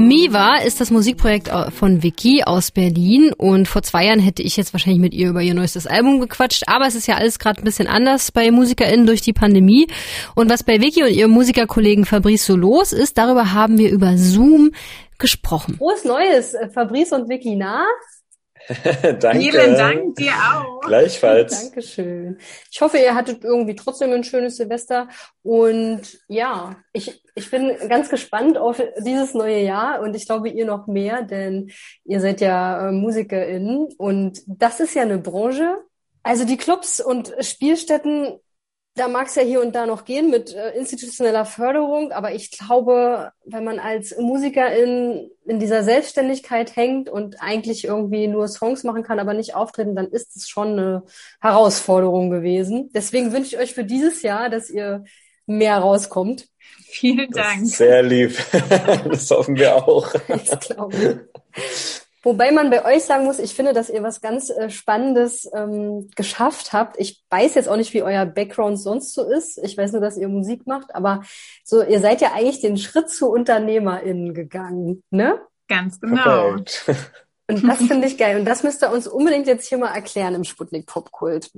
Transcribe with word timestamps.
Miva 0.00 0.56
ist 0.56 0.80
das 0.80 0.90
Musikprojekt 0.90 1.50
von 1.76 2.02
Vicky 2.02 2.42
aus 2.44 2.70
Berlin 2.70 3.32
und 3.36 3.68
vor 3.68 3.82
zwei 3.82 4.06
Jahren 4.06 4.18
hätte 4.18 4.42
ich 4.42 4.56
jetzt 4.56 4.72
wahrscheinlich 4.72 5.00
mit 5.00 5.12
ihr 5.12 5.28
über 5.28 5.42
ihr 5.42 5.54
neuestes 5.54 5.86
Album 5.86 6.20
gequatscht, 6.20 6.64
aber 6.66 6.86
es 6.86 6.94
ist 6.94 7.06
ja 7.06 7.16
alles 7.16 7.38
gerade 7.38 7.60
ein 7.60 7.64
bisschen 7.64 7.86
anders 7.86 8.32
bei 8.32 8.50
MusikerInnen 8.50 9.06
durch 9.06 9.20
die 9.20 9.32
Pandemie 9.32 9.88
und 10.34 10.48
was 10.50 10.64
bei 10.64 10.80
Vicky 10.80 11.02
und 11.02 11.10
ihrem 11.10 11.32
Musikerkollegen 11.32 12.06
Fabrice 12.06 12.46
so 12.46 12.56
los 12.56 12.92
ist, 12.92 13.18
darüber 13.18 13.52
haben 13.52 13.78
wir 13.78 13.90
über 13.90 14.16
Zoom 14.16 14.72
gesprochen. 15.18 15.76
Frohes 15.76 16.04
Neues, 16.04 16.56
Fabrice 16.72 17.12
und 17.12 17.28
Vicky, 17.28 17.56
na? 17.56 17.84
Danke. 19.20 19.38
Vielen 19.38 19.74
Dank 19.74 20.14
dir 20.16 20.32
auch. 20.32 20.80
Gleichfalls. 20.80 21.64
Dankeschön. 21.64 22.38
Ich 22.70 22.80
hoffe, 22.80 22.98
ihr 22.98 23.14
hattet 23.14 23.44
irgendwie 23.44 23.74
trotzdem 23.74 24.12
ein 24.12 24.24
schönes 24.24 24.56
Silvester. 24.56 25.08
Und 25.42 26.02
ja, 26.28 26.76
ich, 26.92 27.22
ich 27.34 27.50
bin 27.50 27.76
ganz 27.88 28.08
gespannt 28.08 28.58
auf 28.58 28.80
dieses 28.98 29.34
neue 29.34 29.60
Jahr 29.60 30.00
und 30.00 30.14
ich 30.14 30.26
glaube, 30.26 30.48
ihr 30.48 30.66
noch 30.66 30.86
mehr, 30.86 31.22
denn 31.22 31.72
ihr 32.04 32.20
seid 32.20 32.40
ja 32.40 32.88
äh, 32.88 32.92
MusikerInnen 32.92 33.88
und 33.98 34.40
das 34.46 34.80
ist 34.80 34.94
ja 34.94 35.02
eine 35.02 35.18
Branche. 35.18 35.78
Also 36.22 36.44
die 36.44 36.56
Clubs 36.56 37.00
und 37.00 37.32
Spielstätten 37.40 38.38
da 38.94 39.08
mag 39.08 39.28
es 39.28 39.36
ja 39.36 39.42
hier 39.42 39.62
und 39.62 39.74
da 39.74 39.86
noch 39.86 40.04
gehen 40.04 40.30
mit 40.30 40.52
äh, 40.52 40.70
institutioneller 40.70 41.44
Förderung, 41.44 42.12
aber 42.12 42.34
ich 42.34 42.50
glaube, 42.50 43.32
wenn 43.44 43.64
man 43.64 43.78
als 43.78 44.16
Musiker 44.18 44.74
in, 44.74 45.30
in 45.44 45.60
dieser 45.60 45.84
Selbstständigkeit 45.84 46.74
hängt 46.74 47.08
und 47.08 47.40
eigentlich 47.40 47.84
irgendwie 47.84 48.26
nur 48.26 48.48
Songs 48.48 48.82
machen 48.82 49.02
kann, 49.02 49.20
aber 49.20 49.32
nicht 49.32 49.54
auftreten, 49.54 49.94
dann 49.94 50.08
ist 50.08 50.36
es 50.36 50.48
schon 50.48 50.72
eine 50.72 51.02
Herausforderung 51.40 52.30
gewesen. 52.30 52.90
Deswegen 52.92 53.32
wünsche 53.32 53.54
ich 53.54 53.62
euch 53.62 53.74
für 53.74 53.84
dieses 53.84 54.22
Jahr, 54.22 54.50
dass 54.50 54.70
ihr 54.70 55.04
mehr 55.46 55.78
rauskommt. 55.78 56.48
Vielen 56.84 57.30
Dank. 57.30 57.66
Sehr 57.66 58.02
lieb. 58.02 58.36
das 59.08 59.30
hoffen 59.30 59.56
wir 59.56 59.76
auch. 59.76 60.12
Ich 60.28 60.60
glaube. 60.60 61.28
Wobei 62.22 62.50
man 62.50 62.68
bei 62.68 62.84
euch 62.84 63.04
sagen 63.04 63.24
muss, 63.24 63.38
ich 63.38 63.54
finde, 63.54 63.72
dass 63.72 63.88
ihr 63.88 64.02
was 64.02 64.20
ganz 64.20 64.50
äh, 64.50 64.68
Spannendes 64.68 65.50
ähm, 65.54 66.10
geschafft 66.16 66.72
habt. 66.72 66.98
Ich 66.98 67.22
weiß 67.30 67.54
jetzt 67.54 67.68
auch 67.68 67.76
nicht, 67.76 67.94
wie 67.94 68.02
euer 68.02 68.26
Background 68.26 68.78
sonst 68.78 69.14
so 69.14 69.24
ist. 69.24 69.58
Ich 69.58 69.76
weiß 69.76 69.92
nur, 69.92 70.02
dass 70.02 70.18
ihr 70.18 70.28
Musik 70.28 70.66
macht, 70.66 70.94
aber 70.94 71.22
so, 71.64 71.82
ihr 71.82 72.00
seid 72.00 72.20
ja 72.20 72.32
eigentlich 72.34 72.60
den 72.60 72.76
Schritt 72.76 73.08
zu 73.08 73.30
UnternehmerInnen 73.30 74.34
gegangen, 74.34 75.02
ne? 75.10 75.40
Ganz 75.68 76.00
genau. 76.00 76.50
Und 76.52 77.68
das 77.68 77.78
finde 77.78 78.06
ich 78.06 78.18
geil. 78.18 78.38
Und 78.38 78.44
das 78.44 78.62
müsst 78.62 78.82
ihr 78.82 78.92
uns 78.92 79.06
unbedingt 79.06 79.46
jetzt 79.46 79.66
hier 79.68 79.78
mal 79.78 79.94
erklären 79.94 80.34
im 80.34 80.44
Sputnik 80.44 80.86
Popkult. 80.86 81.50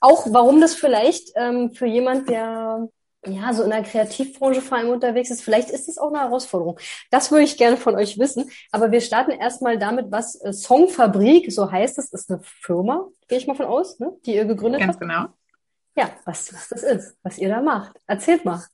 Auch 0.00 0.26
warum 0.30 0.60
das 0.60 0.74
vielleicht 0.74 1.30
ähm, 1.34 1.72
für 1.72 1.86
jemand, 1.86 2.28
der 2.28 2.88
ja, 3.26 3.52
so 3.52 3.64
in 3.64 3.70
der 3.70 3.82
Kreativbranche 3.82 4.60
vor 4.60 4.78
allem 4.78 4.90
unterwegs 4.90 5.30
ist. 5.30 5.42
Vielleicht 5.42 5.70
ist 5.70 5.88
es 5.88 5.98
auch 5.98 6.08
eine 6.08 6.20
Herausforderung. 6.20 6.78
Das 7.10 7.30
würde 7.30 7.44
ich 7.44 7.56
gerne 7.56 7.76
von 7.76 7.96
euch 7.96 8.18
wissen. 8.18 8.50
Aber 8.70 8.92
wir 8.92 9.00
starten 9.00 9.32
erstmal 9.32 9.78
damit, 9.78 10.10
was 10.10 10.36
äh, 10.36 10.52
Songfabrik, 10.52 11.50
so 11.52 11.70
heißt 11.70 11.98
es, 11.98 12.12
ist 12.12 12.30
eine 12.30 12.40
Firma, 12.42 13.08
gehe 13.26 13.38
ich 13.38 13.46
mal 13.46 13.54
von 13.54 13.66
aus, 13.66 13.98
ne, 13.98 14.12
die 14.24 14.34
ihr 14.34 14.44
gegründet 14.44 14.80
Ganz 14.80 14.92
habt. 14.94 15.00
genau. 15.00 15.26
Ja, 15.96 16.10
was, 16.24 16.54
was 16.54 16.68
das 16.68 16.82
ist, 16.84 17.16
was 17.24 17.38
ihr 17.38 17.48
da 17.48 17.60
macht. 17.60 17.96
Erzählt 18.06 18.44
mal. 18.44 18.64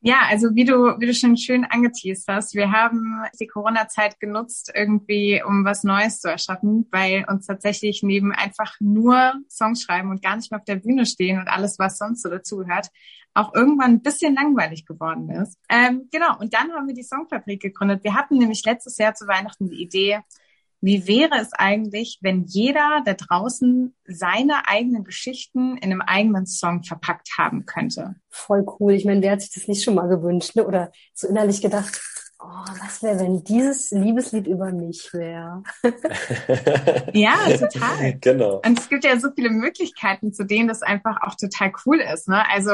Ja, 0.00 0.20
also 0.28 0.54
wie 0.54 0.64
du, 0.64 0.94
wie 1.00 1.06
du 1.06 1.14
schon 1.14 1.36
schön 1.36 1.64
angeteased 1.64 2.28
hast, 2.28 2.54
wir 2.54 2.70
haben 2.70 3.24
die 3.40 3.48
Corona-Zeit 3.48 4.20
genutzt, 4.20 4.70
irgendwie, 4.72 5.42
um 5.44 5.64
was 5.64 5.82
Neues 5.82 6.20
zu 6.20 6.28
erschaffen, 6.30 6.86
weil 6.92 7.24
uns 7.28 7.46
tatsächlich 7.46 8.04
neben 8.04 8.32
einfach 8.32 8.76
nur 8.78 9.34
Songs 9.48 9.82
schreiben 9.82 10.10
und 10.10 10.22
gar 10.22 10.36
nicht 10.36 10.52
mehr 10.52 10.60
auf 10.60 10.64
der 10.64 10.76
Bühne 10.76 11.04
stehen 11.04 11.40
und 11.40 11.48
alles, 11.48 11.80
was 11.80 11.98
sonst 11.98 12.22
so 12.22 12.28
dazugehört, 12.28 12.90
auch 13.34 13.52
irgendwann 13.54 13.92
ein 13.92 14.02
bisschen 14.02 14.36
langweilig 14.36 14.86
geworden 14.86 15.30
ist. 15.30 15.58
Ähm, 15.68 16.08
genau, 16.12 16.38
und 16.38 16.54
dann 16.54 16.72
haben 16.72 16.86
wir 16.86 16.94
die 16.94 17.02
Songfabrik 17.02 17.60
gegründet. 17.60 18.04
Wir 18.04 18.14
hatten 18.14 18.38
nämlich 18.38 18.64
letztes 18.64 18.98
Jahr 18.98 19.14
zu 19.14 19.26
Weihnachten 19.26 19.68
die 19.68 19.82
Idee, 19.82 20.20
wie 20.80 21.08
wäre 21.08 21.40
es 21.40 21.52
eigentlich, 21.52 22.18
wenn 22.22 22.44
jeder 22.44 23.02
da 23.04 23.14
draußen 23.14 23.96
seine 24.04 24.68
eigenen 24.68 25.04
Geschichten 25.04 25.76
in 25.76 25.90
einem 25.90 26.02
eigenen 26.02 26.46
Song 26.46 26.84
verpackt 26.84 27.30
haben 27.36 27.66
könnte? 27.66 28.14
Voll 28.30 28.64
cool. 28.78 28.92
Ich 28.92 29.04
meine, 29.04 29.22
wer 29.22 29.32
hat 29.32 29.42
sich 29.42 29.52
das 29.52 29.66
nicht 29.66 29.82
schon 29.82 29.96
mal 29.96 30.08
gewünscht, 30.08 30.54
ne? 30.54 30.66
Oder 30.66 30.92
so 31.14 31.26
innerlich 31.26 31.60
gedacht, 31.60 32.00
oh, 32.38 32.64
was 32.80 33.02
wäre, 33.02 33.20
wenn 33.20 33.42
dieses 33.42 33.90
Liebeslied 33.90 34.46
über 34.46 34.70
mich 34.70 35.12
wäre? 35.12 35.64
ja, 37.12 37.36
total. 37.56 38.18
Genau. 38.20 38.60
Und 38.64 38.78
es 38.78 38.88
gibt 38.88 39.04
ja 39.04 39.18
so 39.18 39.30
viele 39.34 39.50
Möglichkeiten, 39.50 40.32
zu 40.32 40.44
denen 40.44 40.68
das 40.68 40.82
einfach 40.82 41.22
auch 41.22 41.34
total 41.34 41.72
cool 41.84 42.00
ist. 42.00 42.28
Ne? 42.28 42.48
Also 42.48 42.72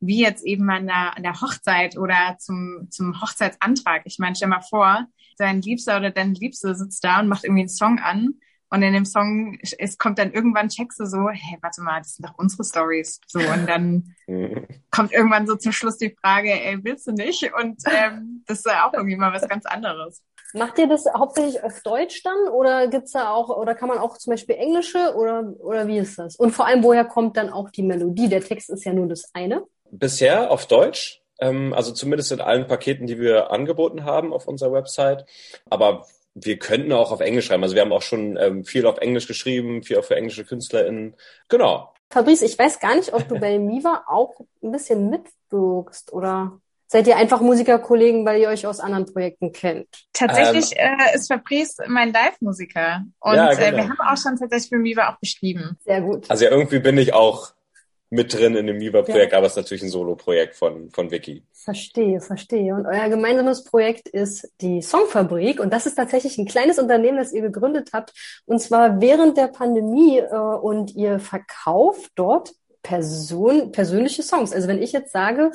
wie 0.00 0.22
jetzt 0.22 0.44
eben 0.44 0.68
an 0.70 0.86
der, 0.86 1.16
an 1.16 1.22
der 1.22 1.40
Hochzeit 1.40 1.96
oder 1.96 2.36
zum, 2.38 2.88
zum 2.90 3.20
Hochzeitsantrag. 3.20 4.02
Ich 4.04 4.18
meine, 4.18 4.36
stell 4.36 4.48
mal 4.48 4.60
vor, 4.60 5.06
dein 5.40 5.62
Liebster 5.62 5.96
oder 5.98 6.10
deine 6.10 6.34
Liebste 6.34 6.74
sitzt 6.74 7.04
da 7.04 7.20
und 7.20 7.28
macht 7.28 7.44
irgendwie 7.44 7.62
einen 7.62 7.68
Song 7.68 7.98
an 7.98 8.34
und 8.70 8.82
in 8.82 8.92
dem 8.92 9.06
Song, 9.06 9.58
es 9.78 9.96
kommt 9.96 10.18
dann 10.18 10.32
irgendwann, 10.32 10.68
checkst 10.68 11.00
du 11.00 11.06
so, 11.06 11.28
hey, 11.30 11.58
warte 11.62 11.80
mal, 11.80 12.00
das 12.00 12.16
sind 12.16 12.28
doch 12.28 12.34
unsere 12.36 12.64
Stories. 12.64 13.20
So, 13.26 13.38
und 13.38 13.66
dann 13.66 14.14
kommt 14.90 15.12
irgendwann 15.12 15.46
so 15.46 15.56
zum 15.56 15.72
Schluss 15.72 15.96
die 15.96 16.14
Frage, 16.20 16.50
ey, 16.50 16.78
willst 16.82 17.06
du 17.06 17.12
nicht? 17.12 17.50
Und 17.54 17.82
ähm, 17.86 18.44
das 18.46 18.58
ist 18.58 18.66
ja 18.66 18.86
auch 18.86 18.92
irgendwie 18.92 19.16
mal 19.16 19.32
was 19.32 19.48
ganz 19.48 19.64
anderes. 19.64 20.22
Macht 20.54 20.78
ihr 20.78 20.86
das 20.86 21.04
hauptsächlich 21.06 21.62
auf 21.62 21.80
Deutsch 21.82 22.22
dann 22.22 22.48
oder 22.48 22.88
gibt's 22.88 23.12
da 23.12 23.30
auch, 23.30 23.48
oder 23.50 23.74
kann 23.74 23.88
man 23.88 23.98
auch 23.98 24.16
zum 24.18 24.32
Beispiel 24.32 24.56
Englische 24.56 25.14
oder, 25.14 25.54
oder 25.60 25.86
wie 25.86 25.98
ist 25.98 26.18
das? 26.18 26.36
Und 26.36 26.52
vor 26.52 26.66
allem, 26.66 26.82
woher 26.82 27.04
kommt 27.04 27.36
dann 27.36 27.50
auch 27.50 27.70
die 27.70 27.82
Melodie? 27.82 28.28
Der 28.28 28.42
Text 28.42 28.70
ist 28.70 28.84
ja 28.84 28.92
nur 28.92 29.08
das 29.08 29.30
eine. 29.34 29.64
Bisher 29.90 30.50
auf 30.50 30.66
Deutsch, 30.66 31.22
ähm, 31.38 31.72
also 31.72 31.92
zumindest 31.92 32.32
in 32.32 32.40
allen 32.40 32.66
Paketen, 32.66 33.06
die 33.06 33.18
wir 33.18 33.50
angeboten 33.50 34.04
haben 34.04 34.32
auf 34.32 34.48
unserer 34.48 34.72
Website. 34.72 35.24
Aber 35.70 36.06
wir 36.34 36.58
könnten 36.58 36.92
auch 36.92 37.10
auf 37.10 37.20
Englisch 37.20 37.46
schreiben. 37.46 37.62
Also 37.62 37.74
wir 37.74 37.82
haben 37.82 37.92
auch 37.92 38.02
schon 38.02 38.36
ähm, 38.36 38.64
viel 38.64 38.86
auf 38.86 38.98
Englisch 38.98 39.26
geschrieben, 39.26 39.82
viel 39.82 39.98
auch 39.98 40.04
für 40.04 40.16
englische 40.16 40.44
KünstlerInnen. 40.44 41.14
Genau. 41.48 41.92
Fabrice, 42.10 42.42
ich 42.42 42.58
weiß 42.58 42.80
gar 42.80 42.94
nicht, 42.94 43.12
ob 43.12 43.28
du 43.28 43.38
bei 43.38 43.58
Miva 43.58 44.04
auch 44.08 44.40
ein 44.62 44.72
bisschen 44.72 45.10
mitwirkst 45.10 46.12
oder 46.12 46.58
seid 46.86 47.06
ihr 47.06 47.16
einfach 47.16 47.40
Musikerkollegen, 47.42 48.24
weil 48.24 48.40
ihr 48.40 48.48
euch 48.48 48.66
aus 48.66 48.80
anderen 48.80 49.06
Projekten 49.06 49.52
kennt? 49.52 49.88
Tatsächlich 50.14 50.72
ähm, 50.76 50.98
äh, 50.98 51.14
ist 51.14 51.30
Fabrice 51.30 51.82
mein 51.86 52.12
Live-Musiker. 52.12 53.04
Und 53.20 53.34
ja, 53.34 53.52
genau. 53.52 53.62
äh, 53.62 53.76
wir 53.76 53.82
haben 53.84 53.98
auch 54.00 54.16
schon 54.16 54.36
tatsächlich 54.36 54.70
für 54.70 54.78
Miva 54.78 55.12
auch 55.12 55.18
beschrieben. 55.18 55.76
Sehr 55.84 56.00
gut. 56.00 56.30
Also 56.30 56.44
ja, 56.44 56.50
irgendwie 56.50 56.78
bin 56.78 56.96
ich 56.96 57.12
auch 57.12 57.52
mit 58.10 58.32
drin 58.32 58.54
in 58.54 58.66
dem 58.66 58.78
Miva-Projekt, 58.78 59.32
ja. 59.32 59.38
aber 59.38 59.46
es 59.46 59.52
ist 59.52 59.56
natürlich 59.56 59.82
ein 59.82 59.90
Solo-Projekt 59.90 60.56
von, 60.56 60.90
von 60.90 61.10
Vicky. 61.10 61.42
Verstehe, 61.52 62.20
verstehe. 62.20 62.74
Und 62.74 62.86
euer 62.86 63.08
gemeinsames 63.08 63.64
Projekt 63.64 64.08
ist 64.08 64.50
die 64.60 64.80
Songfabrik 64.80 65.60
und 65.60 65.72
das 65.72 65.86
ist 65.86 65.96
tatsächlich 65.96 66.38
ein 66.38 66.46
kleines 66.46 66.78
Unternehmen, 66.78 67.18
das 67.18 67.32
ihr 67.32 67.42
gegründet 67.42 67.90
habt 67.92 68.12
und 68.46 68.60
zwar 68.60 69.00
während 69.00 69.36
der 69.36 69.48
Pandemie 69.48 70.18
äh, 70.18 70.34
und 70.34 70.94
ihr 70.94 71.18
verkauft 71.18 72.10
dort 72.14 72.52
Person, 72.88 73.70
persönliche 73.70 74.22
Songs. 74.22 74.54
Also 74.54 74.66
wenn 74.66 74.82
ich 74.82 74.92
jetzt 74.92 75.12
sage, 75.12 75.52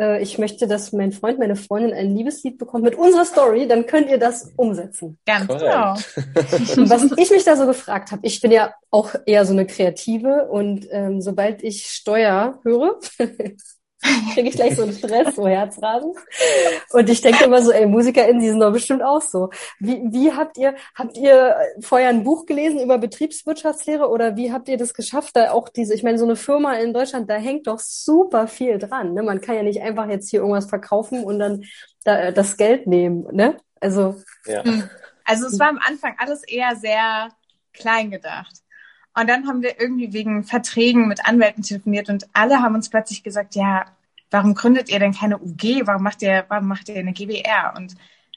äh, 0.00 0.20
ich 0.20 0.38
möchte, 0.38 0.66
dass 0.66 0.92
mein 0.92 1.12
Freund, 1.12 1.38
meine 1.38 1.54
Freundin 1.54 1.94
ein 1.94 2.10
Liebeslied 2.10 2.58
bekommt 2.58 2.82
mit 2.82 2.96
unserer 2.96 3.24
Story, 3.24 3.68
dann 3.68 3.86
könnt 3.86 4.10
ihr 4.10 4.18
das 4.18 4.52
umsetzen. 4.56 5.16
Ganz 5.24 5.46
genau. 5.46 5.94
Was 6.88 7.04
ich 7.16 7.30
mich 7.30 7.44
da 7.44 7.54
so 7.54 7.66
gefragt 7.66 8.10
habe, 8.10 8.26
ich 8.26 8.40
bin 8.40 8.50
ja 8.50 8.74
auch 8.90 9.14
eher 9.26 9.46
so 9.46 9.52
eine 9.52 9.64
Kreative 9.64 10.48
und 10.50 10.88
ähm, 10.90 11.20
sobald 11.20 11.62
ich 11.62 11.86
Steuer 11.86 12.58
höre, 12.64 12.98
kriege 14.34 14.48
ich 14.48 14.54
gleich 14.54 14.76
so 14.76 14.82
einen 14.82 14.92
Stress, 14.92 15.36
so 15.36 15.46
Herzrasen. 15.46 16.12
Und 16.92 17.08
ich 17.08 17.20
denke 17.20 17.44
immer 17.44 17.62
so, 17.62 17.72
ey, 17.72 17.86
MusikerInnen, 17.86 18.40
die 18.40 18.48
sind 18.48 18.60
doch 18.60 18.72
bestimmt 18.72 19.02
auch 19.02 19.22
so. 19.22 19.50
Wie, 19.78 20.02
wie 20.10 20.32
habt 20.32 20.58
ihr, 20.58 20.74
habt 20.94 21.16
ihr 21.16 21.56
vorher 21.80 22.08
ein 22.08 22.24
Buch 22.24 22.46
gelesen 22.46 22.80
über 22.80 22.98
Betriebswirtschaftslehre 22.98 24.08
oder 24.08 24.36
wie 24.36 24.52
habt 24.52 24.68
ihr 24.68 24.76
das 24.76 24.94
geschafft, 24.94 25.36
da 25.36 25.52
auch 25.52 25.68
diese, 25.68 25.94
ich 25.94 26.02
meine, 26.02 26.18
so 26.18 26.24
eine 26.24 26.36
Firma 26.36 26.74
in 26.74 26.92
Deutschland, 26.92 27.30
da 27.30 27.34
hängt 27.34 27.66
doch 27.66 27.78
super 27.78 28.46
viel 28.46 28.78
dran. 28.78 29.14
Ne? 29.14 29.22
Man 29.22 29.40
kann 29.40 29.56
ja 29.56 29.62
nicht 29.62 29.82
einfach 29.82 30.08
jetzt 30.08 30.30
hier 30.30 30.40
irgendwas 30.40 30.66
verkaufen 30.66 31.24
und 31.24 31.38
dann 31.38 31.64
da, 32.04 32.30
das 32.30 32.56
Geld 32.56 32.86
nehmen, 32.86 33.26
ne? 33.32 33.56
Also. 33.80 34.16
Ja. 34.46 34.64
Hm. 34.64 34.88
Also 35.24 35.46
es 35.46 35.58
war 35.58 35.68
am 35.68 35.78
Anfang 35.78 36.14
alles 36.18 36.42
eher 36.42 36.74
sehr 36.76 37.28
klein 37.72 38.10
gedacht. 38.10 38.62
Und 39.14 39.28
dann 39.28 39.46
haben 39.46 39.62
wir 39.62 39.80
irgendwie 39.80 40.12
wegen 40.12 40.44
Verträgen 40.44 41.06
mit 41.06 41.26
Anwälten 41.26 41.62
telefoniert 41.62 42.08
und 42.08 42.26
alle 42.32 42.62
haben 42.62 42.74
uns 42.74 42.88
plötzlich 42.88 43.22
gesagt, 43.22 43.54
ja, 43.54 43.84
warum 44.32 44.54
gründet 44.54 44.88
ihr 44.88 44.98
denn 44.98 45.14
keine 45.14 45.38
UG? 45.38 45.82
Warum 45.84 46.02
macht 46.02 46.22
ihr, 46.22 46.44
warum 46.48 46.68
macht 46.68 46.88
ihr 46.88 46.96
eine 46.96 47.12
GBR? 47.12 47.74
Und 47.76 47.94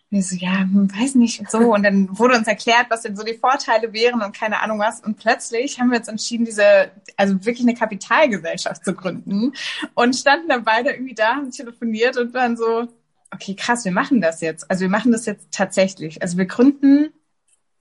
wir 0.09 0.21
so, 0.21 0.35
ja, 0.35 0.59
hm, 0.59 0.89
weiß 0.93 1.15
nicht, 1.15 1.49
so. 1.49 1.73
Und 1.73 1.83
dann 1.83 2.17
wurde 2.17 2.35
uns 2.35 2.47
erklärt, 2.47 2.87
was 2.89 3.01
denn 3.01 3.15
so 3.15 3.23
die 3.23 3.37
Vorteile 3.37 3.91
wären 3.93 4.21
und 4.21 4.35
keine 4.35 4.61
Ahnung 4.61 4.79
was. 4.79 5.01
Und 5.01 5.17
plötzlich 5.17 5.79
haben 5.79 5.91
wir 5.91 5.99
uns 5.99 6.07
entschieden, 6.07 6.45
diese, 6.45 6.91
also 7.17 7.33
wirklich 7.45 7.67
eine 7.67 7.75
Kapitalgesellschaft 7.75 8.85
zu 8.85 8.93
gründen 8.93 9.53
und 9.93 10.15
standen 10.15 10.49
dann 10.49 10.63
beide 10.63 10.91
irgendwie 10.91 11.15
da, 11.15 11.35
haben 11.35 11.51
telefoniert 11.51 12.17
und 12.17 12.33
waren 12.33 12.55
so, 12.55 12.87
okay, 13.31 13.55
krass, 13.55 13.85
wir 13.85 13.91
machen 13.91 14.21
das 14.21 14.41
jetzt. 14.41 14.69
Also 14.69 14.81
wir 14.81 14.89
machen 14.89 15.11
das 15.11 15.25
jetzt 15.25 15.51
tatsächlich. 15.51 16.21
Also 16.21 16.37
wir 16.37 16.45
gründen 16.45 17.11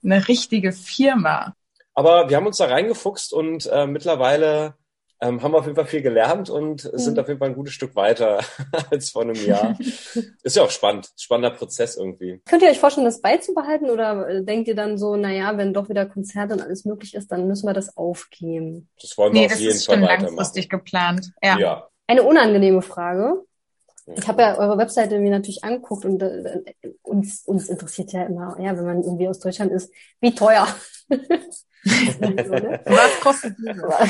eine 0.03 0.27
richtige 0.27 0.71
Firma. 0.71 1.53
Aber 1.93 2.29
wir 2.29 2.37
haben 2.37 2.47
uns 2.47 2.57
da 2.57 2.65
reingefuchst 2.65 3.33
und 3.33 3.67
äh, 3.71 3.87
mittlerweile 3.87 4.75
ähm, 5.21 5.41
haben 5.41 5.55
auf 5.55 5.65
jeden 5.65 5.75
Fall 5.75 5.85
viel 5.85 6.01
gelernt 6.01 6.49
und 6.49 6.81
sind 6.81 7.13
mhm. 7.13 7.19
auf 7.19 7.27
jeden 7.27 7.39
Fall 7.39 7.49
ein 7.49 7.55
gutes 7.55 7.73
Stück 7.73 7.95
weiter 7.95 8.39
als 8.91 9.11
vor 9.11 9.21
einem 9.21 9.35
Jahr. 9.35 9.77
ist 10.43 10.55
ja 10.55 10.63
auch 10.63 10.71
spannend, 10.71 11.09
spannender 11.17 11.55
Prozess 11.55 11.95
irgendwie. 11.95 12.41
Könnt 12.45 12.63
ihr 12.63 12.69
euch 12.69 12.79
vorstellen, 12.79 13.05
das 13.05 13.21
beizubehalten 13.21 13.89
oder 13.89 14.27
äh, 14.27 14.43
denkt 14.43 14.67
ihr 14.67 14.75
dann 14.75 14.97
so, 14.97 15.15
naja, 15.15 15.57
wenn 15.57 15.73
doch 15.73 15.89
wieder 15.89 16.05
Konzerte 16.05 16.53
und 16.53 16.61
alles 16.61 16.85
möglich 16.85 17.15
ist, 17.15 17.31
dann 17.31 17.47
müssen 17.47 17.67
wir 17.67 17.73
das 17.73 17.95
aufgeben? 17.95 18.89
Das 19.01 19.17
wollen 19.17 19.33
wir 19.33 19.41
nee, 19.41 19.47
auf 19.47 19.59
jeden 19.59 19.79
Fall 19.79 20.01
weitermachen. 20.01 20.25
langfristig 20.25 20.69
geplant. 20.69 21.31
Ja. 21.41 21.57
ja. 21.57 21.87
Eine 22.07 22.23
unangenehme 22.23 22.81
Frage. 22.81 23.43
Ich 24.13 24.27
habe 24.27 24.43
ja 24.43 24.57
eure 24.59 24.77
Webseite 24.77 25.17
mir 25.17 25.31
natürlich 25.31 25.63
angeguckt 25.63 26.05
und 26.05 26.21
äh, 26.21 26.61
uns, 27.01 27.43
uns 27.45 27.69
interessiert 27.69 28.11
ja 28.11 28.23
immer, 28.23 28.55
ja, 28.59 28.77
wenn 28.77 28.85
man 28.85 29.01
irgendwie 29.01 29.27
aus 29.27 29.39
Deutschland 29.39 29.71
ist, 29.71 29.91
wie 30.19 30.35
teuer. 30.35 30.67
Was 32.85 33.19
kostet 33.21 33.57
die? 33.59 33.65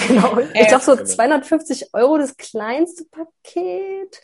Genau. 0.08 0.40
Ich 0.54 0.68
glaube 0.68 0.84
so 0.84 0.96
250 0.96 1.94
Euro 1.94 2.18
das 2.18 2.38
kleinste 2.38 3.04
Paket. 3.06 4.22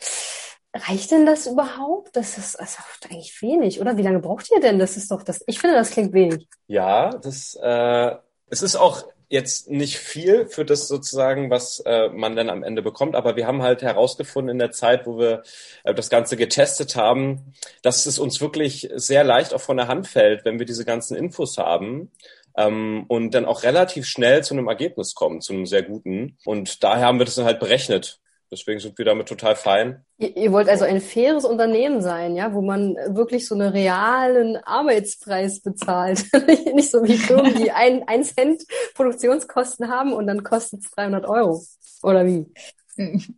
Reicht 0.74 1.10
denn 1.10 1.26
das 1.26 1.46
überhaupt? 1.46 2.16
Das 2.16 2.38
ist, 2.38 2.58
das 2.58 2.78
ist 2.78 3.10
eigentlich 3.10 3.42
wenig, 3.42 3.80
oder? 3.80 3.98
Wie 3.98 4.02
lange 4.02 4.20
braucht 4.20 4.50
ihr 4.50 4.60
denn? 4.60 4.78
Das 4.78 4.96
ist 4.96 5.10
doch 5.10 5.22
das. 5.22 5.42
Ich 5.46 5.58
finde, 5.58 5.76
das 5.76 5.90
klingt 5.90 6.14
wenig. 6.14 6.48
Ja, 6.66 7.10
das. 7.10 7.58
Äh, 7.62 8.16
es 8.48 8.62
ist 8.62 8.76
auch 8.76 9.04
jetzt 9.32 9.70
nicht 9.70 9.98
viel 9.98 10.46
für 10.46 10.64
das 10.64 10.88
sozusagen, 10.88 11.48
was 11.48 11.80
äh, 11.86 12.10
man 12.10 12.36
dann 12.36 12.50
am 12.50 12.62
Ende 12.62 12.82
bekommt, 12.82 13.16
aber 13.16 13.34
wir 13.34 13.46
haben 13.46 13.62
halt 13.62 13.80
herausgefunden 13.80 14.50
in 14.50 14.58
der 14.58 14.72
Zeit, 14.72 15.06
wo 15.06 15.18
wir 15.18 15.42
äh, 15.84 15.94
das 15.94 16.10
Ganze 16.10 16.36
getestet 16.36 16.96
haben, 16.96 17.54
dass 17.80 18.04
es 18.04 18.18
uns 18.18 18.42
wirklich 18.42 18.90
sehr 18.94 19.24
leicht 19.24 19.54
auch 19.54 19.60
von 19.60 19.78
der 19.78 19.88
Hand 19.88 20.06
fällt, 20.06 20.44
wenn 20.44 20.58
wir 20.58 20.66
diese 20.66 20.84
ganzen 20.84 21.16
Infos 21.16 21.56
haben 21.56 22.10
ähm, 22.56 23.04
und 23.08 23.34
dann 23.34 23.44
auch 23.44 23.62
relativ 23.62 24.06
schnell 24.06 24.42
zu 24.42 24.54
einem 24.54 24.68
Ergebnis 24.68 25.14
kommen, 25.14 25.40
zu 25.40 25.52
einem 25.52 25.66
sehr 25.66 25.82
guten. 25.82 26.36
Und 26.44 26.82
daher 26.82 27.06
haben 27.06 27.18
wir 27.18 27.26
das 27.26 27.36
dann 27.36 27.44
halt 27.44 27.60
berechnet. 27.60 28.20
Deswegen 28.52 28.80
sind 28.80 28.98
wir 28.98 29.06
damit 29.06 29.28
total 29.28 29.56
fein. 29.56 30.04
Ihr, 30.18 30.36
ihr, 30.36 30.52
wollt 30.52 30.68
also 30.68 30.84
ein 30.84 31.00
faires 31.00 31.46
Unternehmen 31.46 32.02
sein, 32.02 32.36
ja, 32.36 32.52
wo 32.52 32.60
man 32.60 32.96
wirklich 33.08 33.48
so 33.48 33.54
einen 33.54 33.70
realen 33.70 34.58
Arbeitspreis 34.58 35.62
bezahlt. 35.62 36.26
Nicht 36.74 36.90
so 36.90 37.02
wie 37.02 37.16
Firmen, 37.16 37.54
die 37.54 37.70
ein, 37.72 38.06
ein 38.06 38.22
Cent 38.22 38.62
Produktionskosten 38.94 39.88
haben 39.88 40.12
und 40.12 40.26
dann 40.26 40.42
kostet 40.42 40.84
es 40.84 40.90
300 40.90 41.24
Euro. 41.26 41.62
Oder 42.02 42.26
wie? 42.26 42.46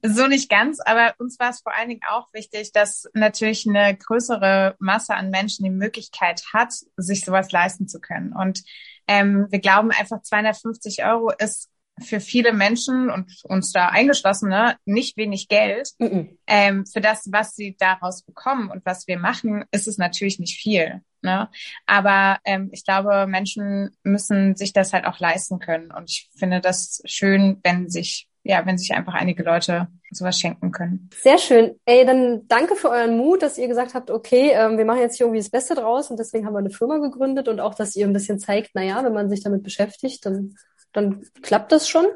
So 0.02 0.26
nicht 0.26 0.50
ganz, 0.50 0.80
aber 0.80 1.14
uns 1.18 1.38
war 1.38 1.50
es 1.50 1.60
vor 1.60 1.72
allen 1.72 1.88
Dingen 1.88 2.00
auch 2.10 2.26
wichtig, 2.32 2.72
dass 2.72 3.08
natürlich 3.14 3.68
eine 3.68 3.96
größere 3.96 4.74
Masse 4.80 5.14
an 5.14 5.30
Menschen 5.30 5.64
die 5.64 5.70
Möglichkeit 5.70 6.42
hat, 6.52 6.72
sich 6.96 7.24
sowas 7.24 7.52
leisten 7.52 7.86
zu 7.86 8.00
können. 8.00 8.32
Und 8.32 8.64
ähm, 9.08 9.46
wir 9.50 9.60
glauben 9.60 9.90
einfach 9.90 10.22
250 10.22 11.04
Euro 11.04 11.30
ist 11.38 11.70
für 12.02 12.20
viele 12.20 12.52
Menschen 12.52 13.08
und 13.10 13.30
uns 13.44 13.72
da 13.72 13.88
eingeschlossen, 13.88 14.48
ne, 14.48 14.76
nicht 14.84 15.16
wenig 15.16 15.48
Geld. 15.48 15.90
Mhm. 15.98 16.38
Ähm, 16.46 16.86
für 16.86 17.00
das, 17.00 17.28
was 17.30 17.54
sie 17.54 17.76
daraus 17.78 18.22
bekommen 18.22 18.70
und 18.70 18.84
was 18.84 19.06
wir 19.06 19.18
machen, 19.18 19.64
ist 19.70 19.86
es 19.86 19.96
natürlich 19.96 20.38
nicht 20.38 20.58
viel. 20.58 21.02
Ne? 21.22 21.48
Aber 21.86 22.38
ähm, 22.44 22.68
ich 22.72 22.84
glaube, 22.84 23.26
Menschen 23.26 23.96
müssen 24.02 24.56
sich 24.56 24.72
das 24.72 24.92
halt 24.92 25.06
auch 25.06 25.20
leisten 25.20 25.58
können. 25.58 25.90
Und 25.90 26.10
ich 26.10 26.30
finde 26.36 26.60
das 26.60 27.00
schön, 27.06 27.60
wenn 27.62 27.88
sich, 27.88 28.28
ja, 28.44 28.64
wenn 28.64 28.78
sich 28.78 28.92
einfach 28.94 29.14
einige 29.14 29.42
Leute 29.42 29.88
sowas 30.10 30.38
schenken 30.38 30.70
können. 30.70 31.10
Sehr 31.22 31.38
schön. 31.38 31.74
Ey, 31.86 32.06
dann 32.06 32.46
danke 32.46 32.76
für 32.76 32.90
euren 32.90 33.16
Mut, 33.16 33.42
dass 33.42 33.58
ihr 33.58 33.66
gesagt 33.66 33.94
habt, 33.94 34.10
okay, 34.10 34.52
ähm, 34.54 34.78
wir 34.78 34.84
machen 34.84 35.00
jetzt 35.00 35.16
hier 35.16 35.26
irgendwie 35.26 35.40
das 35.40 35.50
Beste 35.50 35.74
draus 35.74 36.10
und 36.10 36.18
deswegen 36.18 36.46
haben 36.46 36.54
wir 36.54 36.58
eine 36.58 36.70
Firma 36.70 36.98
gegründet 36.98 37.48
und 37.48 37.58
auch, 37.58 37.74
dass 37.74 37.96
ihr 37.96 38.06
ein 38.06 38.12
bisschen 38.12 38.38
zeigt, 38.38 38.70
na 38.74 38.82
ja, 38.82 39.02
wenn 39.02 39.14
man 39.14 39.28
sich 39.28 39.42
damit 39.42 39.64
beschäftigt, 39.64 40.24
dann 40.24 40.54
dann 40.94 41.24
klappt 41.42 41.72
das 41.72 41.88
schon. 41.88 42.06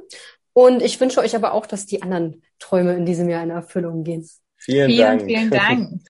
Und 0.54 0.82
ich 0.82 0.98
wünsche 1.00 1.20
euch 1.20 1.36
aber 1.36 1.52
auch, 1.52 1.66
dass 1.66 1.86
die 1.86 2.02
anderen 2.02 2.42
Träume 2.58 2.96
in 2.96 3.04
diesem 3.04 3.28
Jahr 3.28 3.42
in 3.42 3.50
Erfüllung 3.50 4.02
gehen. 4.02 4.28
Vielen, 4.56 4.88
vielen 4.88 4.98
Dank. 4.98 5.22
Vielen 5.22 5.50
Dank. 5.50 6.00